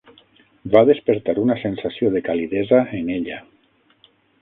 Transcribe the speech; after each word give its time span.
Va 0.75 0.81
despertar 0.91 1.35
una 1.43 1.59
sensació 1.65 2.11
de 2.17 2.25
calidesa 2.31 2.83
en 3.01 3.15
ella. 3.21 3.43